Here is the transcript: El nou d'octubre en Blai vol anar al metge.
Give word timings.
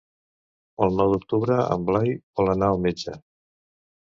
El 0.85 0.95
nou 1.01 1.13
d'octubre 1.15 1.57
en 1.75 1.83
Blai 1.91 2.11
vol 2.41 2.51
anar 2.55 2.71
al 2.71 2.83
metge. 2.89 3.15